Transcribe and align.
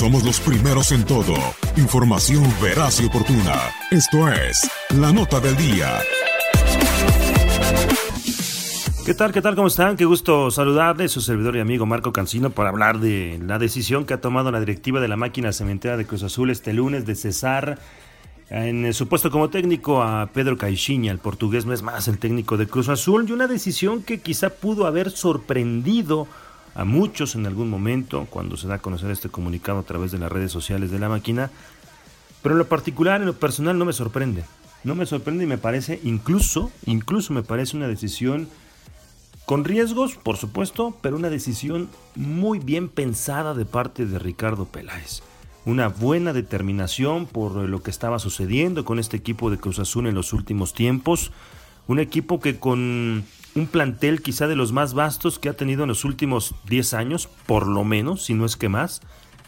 Somos 0.00 0.24
los 0.24 0.40
primeros 0.40 0.92
en 0.92 1.04
todo. 1.04 1.34
Información 1.76 2.42
veraz 2.62 3.02
y 3.02 3.04
oportuna. 3.04 3.52
Esto 3.90 4.28
es 4.28 4.70
La 4.98 5.12
Nota 5.12 5.40
del 5.40 5.54
Día. 5.58 5.98
¿Qué 9.04 9.12
tal? 9.12 9.30
¿Qué 9.30 9.42
tal? 9.42 9.56
¿Cómo 9.56 9.68
están? 9.68 9.98
Qué 9.98 10.06
gusto 10.06 10.50
saludarles, 10.50 11.12
su 11.12 11.20
servidor 11.20 11.54
y 11.56 11.60
amigo 11.60 11.84
Marco 11.84 12.14
Cancino, 12.14 12.48
para 12.48 12.70
hablar 12.70 12.98
de 12.98 13.38
la 13.44 13.58
decisión 13.58 14.06
que 14.06 14.14
ha 14.14 14.22
tomado 14.22 14.50
la 14.50 14.60
directiva 14.60 15.02
de 15.02 15.08
la 15.08 15.16
máquina 15.16 15.52
cementera 15.52 15.98
de 15.98 16.06
Cruz 16.06 16.22
Azul 16.22 16.48
este 16.48 16.72
lunes 16.72 17.04
de 17.04 17.14
cesar 17.14 17.78
en 18.48 18.94
su 18.94 19.06
puesto 19.06 19.30
como 19.30 19.50
técnico 19.50 20.02
a 20.02 20.30
Pedro 20.32 20.56
Caixinha, 20.56 21.12
el 21.12 21.18
portugués 21.18 21.66
no 21.66 21.74
es 21.74 21.82
más 21.82 22.08
el 22.08 22.16
técnico 22.16 22.56
de 22.56 22.66
Cruz 22.66 22.88
Azul, 22.88 23.26
y 23.28 23.32
una 23.32 23.46
decisión 23.46 24.02
que 24.02 24.20
quizá 24.20 24.48
pudo 24.48 24.86
haber 24.86 25.10
sorprendido 25.10 26.26
a 26.74 26.84
muchos 26.84 27.34
en 27.34 27.46
algún 27.46 27.68
momento 27.68 28.26
cuando 28.30 28.56
se 28.56 28.68
da 28.68 28.76
a 28.76 28.78
conocer 28.78 29.10
este 29.10 29.28
comunicado 29.28 29.80
a 29.80 29.84
través 29.84 30.12
de 30.12 30.18
las 30.18 30.30
redes 30.30 30.52
sociales 30.52 30.90
de 30.90 30.98
la 30.98 31.08
máquina, 31.08 31.50
pero 32.42 32.54
en 32.54 32.58
lo 32.58 32.68
particular, 32.68 33.20
en 33.20 33.26
lo 33.26 33.34
personal 33.34 33.78
no 33.78 33.84
me 33.84 33.92
sorprende. 33.92 34.44
No 34.82 34.94
me 34.94 35.04
sorprende 35.04 35.44
y 35.44 35.46
me 35.46 35.58
parece, 35.58 36.00
incluso, 36.04 36.70
incluso 36.86 37.34
me 37.34 37.42
parece 37.42 37.76
una 37.76 37.86
decisión 37.86 38.48
con 39.44 39.64
riesgos, 39.64 40.16
por 40.16 40.36
supuesto, 40.36 40.96
pero 41.02 41.16
una 41.16 41.28
decisión 41.28 41.90
muy 42.14 42.60
bien 42.60 42.88
pensada 42.88 43.52
de 43.52 43.66
parte 43.66 44.06
de 44.06 44.18
Ricardo 44.18 44.64
Peláez 44.64 45.22
una 45.64 45.88
buena 45.88 46.32
determinación 46.32 47.26
por 47.26 47.52
lo 47.54 47.82
que 47.82 47.90
estaba 47.90 48.18
sucediendo 48.18 48.84
con 48.84 48.98
este 48.98 49.16
equipo 49.16 49.50
de 49.50 49.58
Cruz 49.58 49.78
Azul 49.78 50.06
en 50.06 50.14
los 50.14 50.32
últimos 50.32 50.72
tiempos. 50.72 51.32
Un 51.86 51.98
equipo 51.98 52.40
que 52.40 52.58
con 52.58 53.24
un 53.54 53.66
plantel 53.66 54.22
quizá 54.22 54.46
de 54.46 54.56
los 54.56 54.72
más 54.72 54.94
vastos 54.94 55.38
que 55.38 55.48
ha 55.48 55.54
tenido 55.54 55.82
en 55.82 55.88
los 55.88 56.04
últimos 56.04 56.54
10 56.68 56.94
años, 56.94 57.28
por 57.46 57.66
lo 57.66 57.84
menos, 57.84 58.24
si 58.24 58.34
no 58.34 58.44
es 58.44 58.56
que 58.56 58.68
más, 58.68 59.00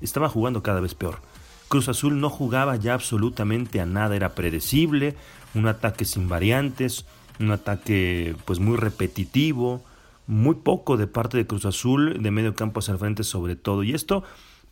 estaba 0.00 0.28
jugando 0.28 0.62
cada 0.62 0.80
vez 0.80 0.94
peor. 0.94 1.20
Cruz 1.68 1.88
Azul 1.88 2.20
no 2.20 2.30
jugaba 2.30 2.76
ya 2.76 2.94
absolutamente 2.94 3.80
a 3.80 3.86
nada, 3.86 4.14
era 4.14 4.34
predecible, 4.34 5.16
un 5.54 5.66
ataque 5.66 6.04
sin 6.04 6.28
variantes, 6.28 7.06
un 7.40 7.50
ataque 7.50 8.36
pues 8.44 8.60
muy 8.60 8.76
repetitivo, 8.76 9.82
muy 10.26 10.56
poco 10.56 10.96
de 10.96 11.06
parte 11.06 11.36
de 11.36 11.46
Cruz 11.46 11.64
Azul, 11.64 12.22
de 12.22 12.30
medio 12.30 12.54
campo 12.54 12.80
hacia 12.80 12.92
el 12.92 12.98
frente 12.98 13.24
sobre 13.24 13.56
todo. 13.56 13.82
Y 13.82 13.94
esto 13.94 14.22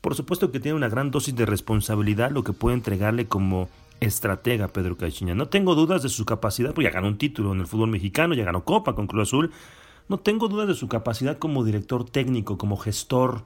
por 0.04 0.14
supuesto 0.14 0.52
que 0.52 0.60
tiene 0.60 0.76
una 0.76 0.90
gran 0.90 1.10
dosis 1.10 1.34
de 1.34 1.46
responsabilidad 1.46 2.30
lo 2.30 2.44
que 2.44 2.52
puede 2.52 2.74
entregarle 2.76 3.24
como 3.24 3.70
estratega 4.00 4.68
Pedro 4.68 4.96
Caixinha. 4.96 5.34
No 5.34 5.48
tengo 5.48 5.74
dudas 5.74 6.02
de 6.02 6.08
su 6.08 6.24
capacidad, 6.24 6.74
pues 6.74 6.84
ya 6.84 6.90
ganó 6.90 7.08
un 7.08 7.18
título 7.18 7.52
en 7.52 7.60
el 7.60 7.66
fútbol 7.66 7.90
mexicano, 7.90 8.34
ya 8.34 8.44
ganó 8.44 8.64
Copa 8.64 8.94
con 8.94 9.06
Cruz 9.06 9.28
Azul. 9.28 9.52
No 10.08 10.18
tengo 10.18 10.48
dudas 10.48 10.68
de 10.68 10.74
su 10.74 10.88
capacidad 10.88 11.38
como 11.38 11.64
director 11.64 12.04
técnico, 12.08 12.58
como 12.58 12.76
gestor, 12.76 13.44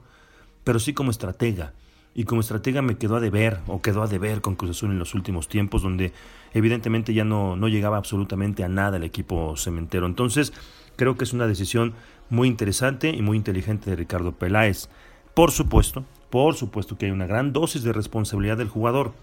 pero 0.63 0.79
sí 0.79 0.93
como 0.93 1.11
estratega. 1.11 1.73
Y 2.13 2.25
como 2.25 2.41
estratega 2.41 2.81
me 2.81 2.97
quedó 2.97 3.15
a 3.15 3.19
deber, 3.19 3.59
o 3.67 3.81
quedó 3.81 4.01
a 4.01 4.07
deber 4.07 4.41
con 4.41 4.55
Cruz 4.55 4.71
Azul 4.71 4.91
en 4.91 4.99
los 4.99 5.13
últimos 5.13 5.47
tiempos, 5.47 5.83
donde 5.83 6.11
evidentemente 6.53 7.13
ya 7.13 7.23
no, 7.23 7.55
no 7.55 7.67
llegaba 7.67 7.97
absolutamente 7.97 8.63
a 8.63 8.67
nada 8.67 8.97
el 8.97 9.03
equipo 9.03 9.55
cementero. 9.55 10.05
Entonces, 10.05 10.51
creo 10.95 11.15
que 11.15 11.23
es 11.23 11.33
una 11.33 11.47
decisión 11.47 11.93
muy 12.29 12.47
interesante 12.47 13.09
y 13.09 13.21
muy 13.21 13.37
inteligente 13.37 13.89
de 13.89 13.95
Ricardo 13.95 14.33
Peláez. 14.33 14.89
Por 15.33 15.51
supuesto, 15.51 16.03
por 16.29 16.55
supuesto 16.55 16.97
que 16.97 17.05
hay 17.05 17.11
una 17.11 17.25
gran 17.25 17.53
dosis 17.53 17.83
de 17.83 17.93
responsabilidad 17.93 18.57
del 18.57 18.67
jugador. 18.67 19.13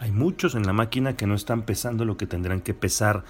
Hay 0.00 0.12
muchos 0.12 0.54
en 0.54 0.66
la 0.66 0.72
máquina 0.72 1.16
que 1.16 1.26
no 1.26 1.34
están 1.34 1.62
pesando 1.62 2.04
lo 2.04 2.16
que 2.16 2.26
tendrán 2.26 2.60
que 2.60 2.74
pesar 2.74 3.24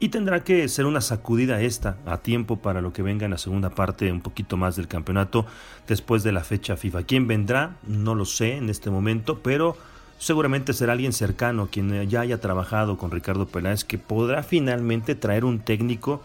y 0.00 0.08
tendrá 0.10 0.44
que 0.44 0.68
ser 0.68 0.86
una 0.86 1.00
sacudida 1.00 1.60
esta 1.60 1.96
a 2.06 2.18
tiempo 2.18 2.56
para 2.56 2.80
lo 2.80 2.92
que 2.92 3.02
venga 3.02 3.24
en 3.24 3.32
la 3.32 3.38
segunda 3.38 3.70
parte 3.70 4.10
un 4.12 4.20
poquito 4.20 4.56
más 4.56 4.76
del 4.76 4.88
campeonato 4.88 5.46
después 5.86 6.22
de 6.22 6.32
la 6.32 6.44
fecha 6.44 6.76
FIFA. 6.76 7.02
¿Quién 7.04 7.26
vendrá? 7.26 7.76
No 7.86 8.14
lo 8.14 8.24
sé 8.24 8.56
en 8.56 8.68
este 8.68 8.90
momento, 8.90 9.40
pero 9.40 9.76
seguramente 10.18 10.72
será 10.72 10.92
alguien 10.92 11.12
cercano, 11.12 11.68
quien 11.70 12.08
ya 12.08 12.20
haya 12.20 12.40
trabajado 12.40 12.96
con 12.96 13.10
Ricardo 13.10 13.46
Peláez, 13.46 13.84
que 13.84 13.98
podrá 13.98 14.42
finalmente 14.42 15.14
traer 15.14 15.44
un 15.44 15.60
técnico 15.60 16.22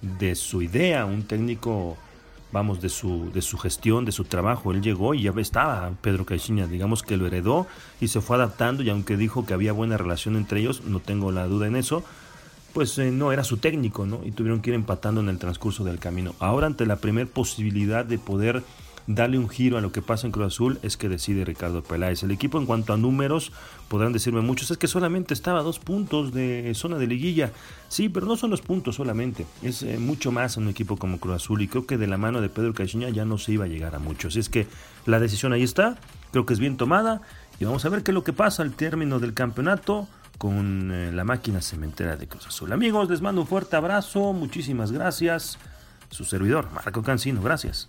de 0.00 0.34
su 0.34 0.60
idea, 0.60 1.06
un 1.06 1.22
técnico 1.22 1.96
vamos, 2.54 2.80
de 2.80 2.88
su, 2.88 3.32
de 3.34 3.42
su 3.42 3.58
gestión, 3.58 4.04
de 4.04 4.12
su 4.12 4.24
trabajo. 4.24 4.70
Él 4.70 4.80
llegó 4.80 5.12
y 5.12 5.22
ya 5.22 5.32
estaba 5.36 5.90
Pedro 6.00 6.24
Caixinha, 6.24 6.68
digamos 6.68 7.02
que 7.02 7.16
lo 7.16 7.26
heredó 7.26 7.66
y 8.00 8.06
se 8.08 8.20
fue 8.20 8.36
adaptando 8.36 8.84
y 8.84 8.90
aunque 8.90 9.16
dijo 9.16 9.44
que 9.44 9.54
había 9.54 9.72
buena 9.72 9.98
relación 9.98 10.36
entre 10.36 10.60
ellos, 10.60 10.84
no 10.84 11.00
tengo 11.00 11.32
la 11.32 11.48
duda 11.48 11.66
en 11.66 11.74
eso, 11.74 12.04
pues 12.72 12.96
eh, 12.98 13.10
no 13.10 13.32
era 13.32 13.42
su 13.42 13.56
técnico, 13.56 14.06
¿no? 14.06 14.20
Y 14.24 14.30
tuvieron 14.30 14.60
que 14.60 14.70
ir 14.70 14.76
empatando 14.76 15.20
en 15.20 15.28
el 15.30 15.38
transcurso 15.38 15.82
del 15.82 15.98
camino. 15.98 16.36
Ahora 16.38 16.68
ante 16.68 16.86
la 16.86 16.96
primera 16.96 17.28
posibilidad 17.28 18.04
de 18.04 18.18
poder 18.18 18.62
darle 19.06 19.38
un 19.38 19.48
giro 19.48 19.76
a 19.76 19.80
lo 19.80 19.92
que 19.92 20.02
pasa 20.02 20.26
en 20.26 20.32
Cruz 20.32 20.46
Azul 20.46 20.78
es 20.82 20.96
que 20.96 21.08
decide 21.08 21.44
Ricardo 21.44 21.82
Peláez. 21.82 22.22
El 22.22 22.30
equipo 22.30 22.58
en 22.58 22.66
cuanto 22.66 22.92
a 22.92 22.96
números, 22.96 23.52
podrán 23.88 24.12
decirme 24.12 24.40
muchos, 24.40 24.70
es 24.70 24.78
que 24.78 24.86
solamente 24.86 25.34
estaba 25.34 25.60
a 25.60 25.62
dos 25.62 25.78
puntos 25.78 26.32
de 26.32 26.72
zona 26.74 26.96
de 26.96 27.06
liguilla. 27.06 27.52
Sí, 27.88 28.08
pero 28.08 28.26
no 28.26 28.36
son 28.36 28.50
los 28.50 28.62
puntos 28.62 28.96
solamente, 28.96 29.46
es 29.62 29.82
eh, 29.82 29.98
mucho 29.98 30.32
más 30.32 30.56
en 30.56 30.64
un 30.64 30.68
equipo 30.70 30.96
como 30.96 31.18
Cruz 31.18 31.36
Azul 31.36 31.62
y 31.62 31.68
creo 31.68 31.86
que 31.86 31.98
de 31.98 32.06
la 32.06 32.16
mano 32.16 32.40
de 32.40 32.48
Pedro 32.48 32.72
Caixinha 32.72 33.10
ya 33.10 33.24
no 33.24 33.38
se 33.38 33.52
iba 33.52 33.66
a 33.66 33.68
llegar 33.68 33.94
a 33.94 33.98
muchos. 33.98 34.36
Es 34.36 34.48
que 34.48 34.66
la 35.06 35.20
decisión 35.20 35.52
ahí 35.52 35.62
está, 35.62 35.98
creo 36.32 36.46
que 36.46 36.54
es 36.54 36.60
bien 36.60 36.76
tomada 36.76 37.20
y 37.60 37.64
vamos 37.64 37.84
a 37.84 37.88
ver 37.88 38.02
qué 38.02 38.10
es 38.10 38.14
lo 38.14 38.24
que 38.24 38.32
pasa 38.32 38.62
al 38.62 38.72
término 38.72 39.20
del 39.20 39.34
campeonato 39.34 40.08
con 40.38 40.90
eh, 40.90 41.12
la 41.12 41.24
máquina 41.24 41.60
cementera 41.60 42.16
de 42.16 42.26
Cruz 42.26 42.46
Azul. 42.46 42.72
Amigos, 42.72 43.08
les 43.08 43.20
mando 43.20 43.42
un 43.42 43.46
fuerte 43.46 43.76
abrazo, 43.76 44.32
muchísimas 44.32 44.90
gracias. 44.90 45.58
Su 46.10 46.24
servidor, 46.24 46.68
Marco 46.72 47.02
Cancino, 47.02 47.42
gracias. 47.42 47.88